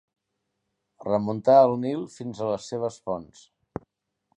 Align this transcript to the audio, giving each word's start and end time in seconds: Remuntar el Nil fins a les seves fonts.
Remuntar 1.07 1.59
el 1.67 1.75
Nil 1.85 2.09
fins 2.17 2.45
a 2.47 2.49
les 2.51 2.67
seves 2.75 3.01
fonts. 3.07 3.49